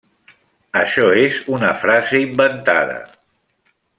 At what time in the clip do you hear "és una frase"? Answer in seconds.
1.25-2.23